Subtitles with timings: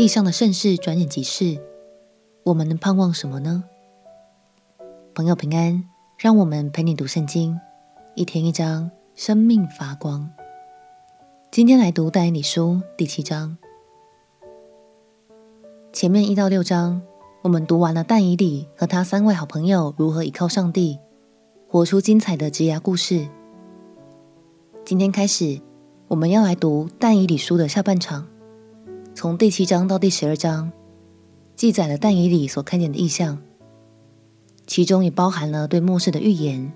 [0.00, 1.60] 地上的盛世转眼即逝，
[2.44, 3.62] 我们能盼望什么呢？
[5.14, 5.84] 朋友平安，
[6.16, 7.60] 让我们陪你读圣经，
[8.14, 10.30] 一天一章，生命发光。
[11.50, 13.58] 今天来读但以理书第七章。
[15.92, 17.02] 前面一到六章，
[17.42, 20.98] 我们读完了但以理和他三位好朋友如何依靠上帝，
[21.68, 23.28] 活出精彩的职涯故事。
[24.82, 25.60] 今天开始，
[26.08, 28.26] 我们要来读但以理书的下半场。
[29.14, 30.70] 从第七章到第十二章，
[31.54, 33.38] 记载了但以理所看见的异象，
[34.66, 36.72] 其中也包含了对末世的预言。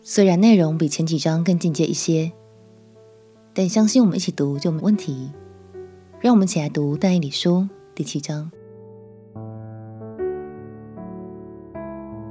[0.00, 2.32] 虽然内容比前几章更进阶一些，
[3.52, 5.30] 但相信我们一起读就没问题。
[6.20, 8.50] 让我们一起来读但以理书第七章。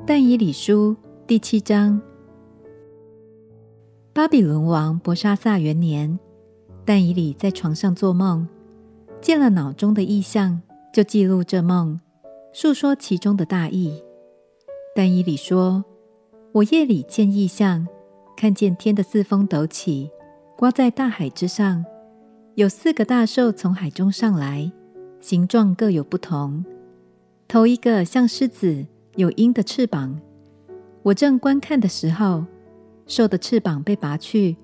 [0.08, 0.96] 但以理书
[1.28, 2.02] 第七章，
[4.14, 6.18] 巴比伦王伯沙撒元年，
[6.84, 8.48] 但以理在床上做梦。
[9.22, 10.62] 见了脑中的意象，
[10.94, 12.00] 就记录这梦，
[12.54, 14.04] 述说其中的大意。
[14.96, 15.84] 但以理说
[16.54, 17.88] ：“我夜里见异象，
[18.38, 20.10] 看见天的四风抖起，
[20.56, 21.84] 刮在大海之上，
[22.54, 24.72] 有四个大兽从海中上来，
[25.20, 26.64] 形状各有不同。
[27.48, 30.22] 头一个像狮子，有鹰的翅膀。
[31.02, 32.46] 我正观看的时候，
[33.08, 34.56] 兽的翅膀被拔去，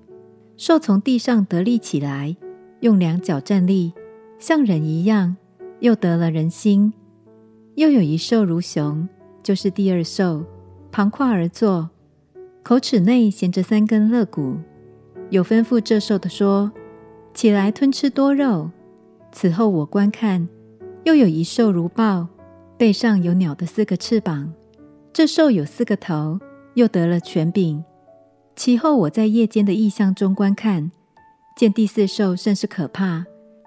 [0.56, 2.36] 兽从地上得立起来，
[2.80, 3.92] 用两脚站立。”
[4.42, 5.36] 像人一样，
[5.78, 6.92] 又得了人心。
[7.76, 9.08] 又有一兽如熊，
[9.40, 10.44] 就是第二兽，
[10.90, 11.88] 盘跨而坐，
[12.64, 14.56] 口齿内衔着三根肋骨。
[15.30, 16.72] 有吩咐这兽的说
[17.32, 18.68] ：“起来吞吃多肉。”
[19.30, 20.48] 此后我观看，
[21.04, 22.26] 又有一兽如豹，
[22.76, 24.52] 背上有鸟的四个翅膀。
[25.12, 26.40] 这兽有四个头，
[26.74, 27.84] 又得了权柄。
[28.56, 30.90] 其后我在夜间的异象中观看，
[31.56, 33.26] 见第四兽甚是可怕。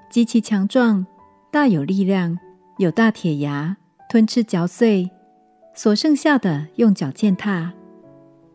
[0.09, 1.05] 极其强壮，
[1.51, 2.37] 大有力量，
[2.77, 3.75] 有大铁牙，
[4.09, 5.09] 吞吃嚼碎。
[5.73, 7.73] 所剩下的用脚践踏。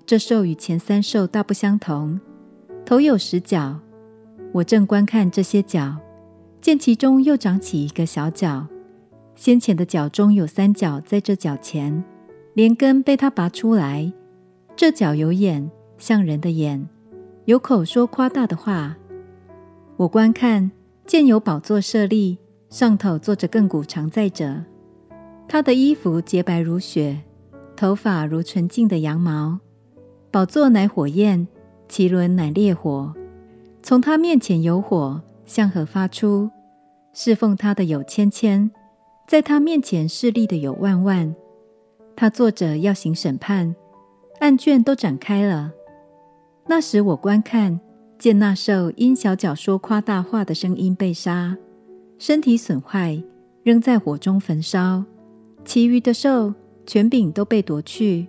[0.06, 2.18] 这兽与前三兽大不相同，
[2.86, 3.78] 头有十角。
[4.52, 5.98] 我正观看这些角，
[6.62, 8.66] 见其中又长起一个小角。
[9.36, 12.02] 先前的角中有三角在这角前，
[12.54, 14.10] 连根被它拔出来。
[14.74, 16.88] 这角有眼，像人的眼，
[17.44, 18.96] 有口说夸大的话。
[19.98, 20.70] 我观看。
[21.10, 22.38] 见有宝座设立，
[22.68, 24.62] 上头坐着亘古常在者。
[25.48, 27.20] 他的衣服洁白如雪，
[27.74, 29.58] 头发如纯净的羊毛。
[30.30, 31.48] 宝座乃火焰，
[31.88, 33.12] 其轮乃烈火。
[33.82, 36.48] 从他面前有火，向何发出。
[37.12, 38.70] 侍奉他的有千千，
[39.26, 41.34] 在他面前侍立的有万万。
[42.14, 43.74] 他坐着要行审判，
[44.38, 45.72] 案卷都展开了。
[46.68, 47.80] 那时我观看。
[48.20, 51.56] 见那兽因小角说夸大话的声音被杀，
[52.18, 53.22] 身体损坏，
[53.62, 55.02] 扔在火中焚烧；
[55.64, 56.52] 其余的兽
[56.84, 58.28] 权柄都被夺去，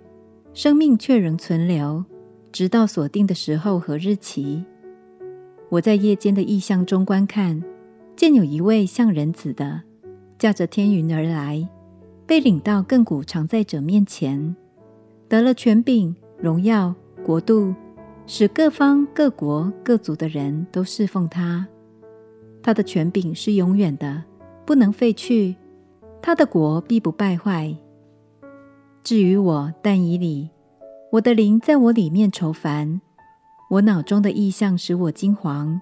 [0.54, 2.02] 生命却仍存留，
[2.50, 4.64] 直到锁定的时候和日期。
[5.68, 7.62] 我在夜间的异象中观看，
[8.16, 9.82] 见有一位像人子的，
[10.38, 11.68] 驾着天云而来，
[12.24, 14.56] 被领到亘古常在者面前，
[15.28, 17.74] 得了权柄、荣耀、国度。
[18.26, 21.66] 使各方各国各族的人都侍奉他，
[22.62, 24.22] 他的权柄是永远的，
[24.64, 25.54] 不能废去；
[26.22, 27.76] 他的国必不败坏。
[29.02, 30.50] 至于我，但以理，
[31.10, 33.00] 我的灵在我里面愁烦，
[33.68, 35.80] 我脑中的意象使我惊惶。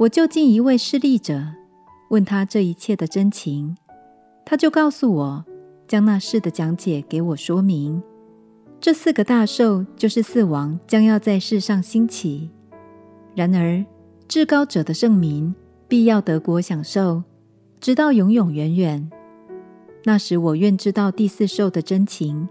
[0.00, 1.42] 我就近一位侍立者，
[2.10, 3.76] 问他这一切的真情，
[4.44, 5.44] 他就告诉我，
[5.88, 8.02] 将那事的讲解给我说明。
[8.84, 12.50] 这四个大兽就是四王，将要在世上兴起。
[13.34, 13.82] 然而，
[14.28, 15.54] 至高者的圣名
[15.88, 17.22] 必要得国享受，
[17.80, 19.10] 直到永永远远。
[20.04, 22.46] 那时，我愿知道第四兽的真情，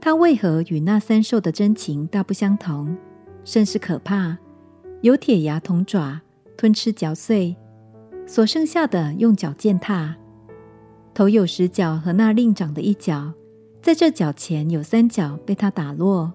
[0.00, 2.96] 它为何与那三兽的真情大不相同，
[3.44, 4.38] 甚是可怕。
[5.00, 6.20] 有铁牙铜爪，
[6.56, 7.56] 吞吃嚼碎；
[8.24, 10.14] 所剩下的用脚践踏。
[11.12, 13.32] 头有十角和那另长的一角。
[13.82, 16.32] 在这角前有三角被他打落，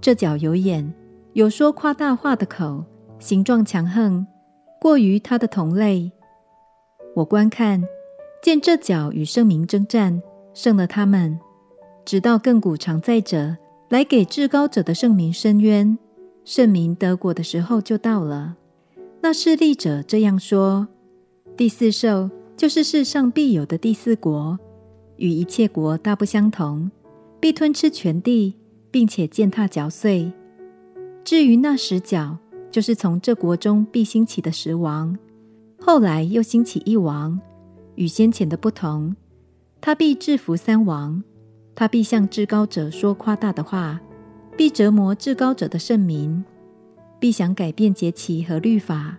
[0.00, 0.90] 这角有眼，
[1.34, 2.82] 有说夸大话的口，
[3.18, 4.26] 形状强横，
[4.80, 6.10] 过于他的同类。
[7.14, 7.84] 我观看，
[8.42, 10.22] 见这角与圣明征战，
[10.54, 11.38] 胜了他们，
[12.06, 13.54] 直到亘古常在者
[13.90, 15.98] 来给至高者的圣明伸冤，
[16.42, 18.56] 圣明得国的时候就到了。
[19.20, 20.88] 那侍立者这样说：
[21.54, 24.58] 第四兽就是世上必有的第四国。
[25.22, 26.90] 与一切国大不相同，
[27.38, 28.56] 必吞吃全地，
[28.90, 30.32] 并且践踏嚼碎。
[31.22, 32.36] 至于那十角，
[32.72, 35.16] 就是从这国中必兴起的十王。
[35.80, 37.40] 后来又兴起一王，
[37.94, 39.14] 与先前的不同，
[39.80, 41.22] 他必制服三王，
[41.76, 44.00] 他必向至高者说夸大的话，
[44.56, 46.44] 必折磨至高者的圣民，
[47.20, 49.18] 必想改变节期和律法，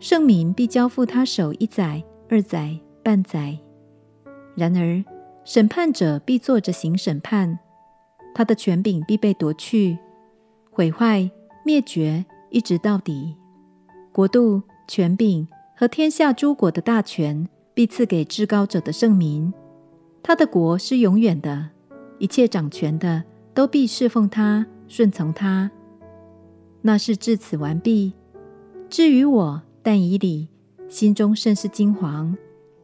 [0.00, 3.56] 圣民必交付他手一载、二载、半载。
[4.56, 5.04] 然而，
[5.44, 7.58] 审判者必坐着行审判，
[8.34, 9.98] 他的权柄必被夺去，
[10.70, 11.30] 毁坏、
[11.64, 13.36] 灭绝，一直到底。
[14.12, 19.52] 国度、权柄和天下诸国的大权必赐给至高者的圣民，
[20.22, 21.70] 他的国是永远的，
[22.18, 25.70] 一切掌权的都必侍奉他、顺从他。
[26.82, 28.12] 那是至此完毕。
[28.88, 30.48] 至于我，但以理，
[30.88, 32.36] 心中甚是惊惶，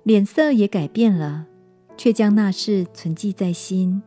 [0.05, 1.47] 脸色也改变了。
[1.97, 4.03] 却将那事存记在心。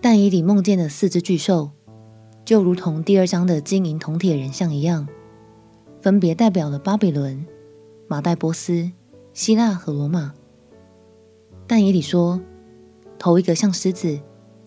[0.00, 1.70] 但以理梦见的四只巨兽，
[2.44, 5.06] 就如同第二章的金银铜铁人像一样，
[6.00, 7.46] 分别代表了巴比伦、
[8.08, 8.90] 马代波斯、
[9.32, 10.34] 希腊和罗马。
[11.68, 12.40] 但以理说，
[13.18, 14.20] 头一个像狮子，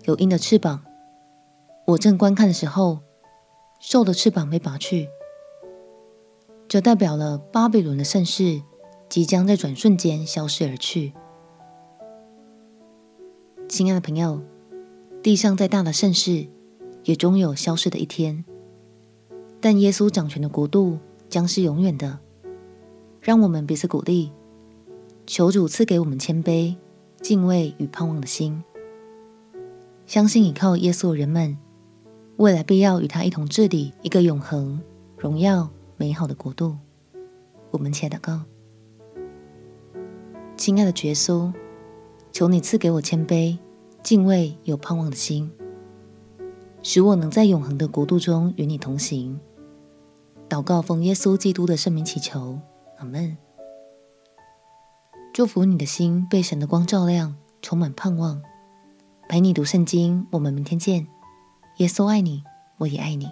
[0.05, 0.83] 有鹰的翅膀。
[1.87, 2.99] 我正观看的时候，
[3.79, 5.09] 兽的翅膀被拔去，
[6.67, 8.61] 这代表了巴比伦的盛世。
[9.09, 11.13] 即将在转瞬间消失而去。
[13.67, 14.41] 亲爱的朋友，
[15.23, 16.47] 地上再大的盛世，
[17.03, 18.45] 也终有消失的一天。
[19.59, 20.99] 但耶稣掌权的国度
[21.29, 22.19] 将是永远的。
[23.21, 24.31] 让我们彼此鼓励，
[25.25, 26.75] 求主赐给我们谦卑、
[27.21, 28.63] 敬畏与盼望的心，
[30.05, 31.57] 相信倚靠耶稣的人们，
[32.37, 34.79] 未来必要与他一同治理一个永恒、
[35.17, 35.67] 荣耀、
[35.97, 36.77] 美好的国度。
[37.71, 38.43] 我们且祷告。
[40.57, 41.53] 亲爱的耶稣，
[42.31, 43.57] 求你赐给我谦卑、
[44.01, 45.51] 敬畏、有盼望的心，
[46.81, 49.37] 使我能在永恒的国度中与你同行。
[50.47, 52.59] 祷告奉耶稣基督的圣名祈求，
[52.97, 53.35] 阿门。
[55.33, 58.41] 祝福你的心被神的光照亮，充满盼望。
[59.27, 61.05] 陪你读圣经，我们明天见。
[61.77, 62.43] 耶稣爱你，
[62.77, 63.29] 我也爱你。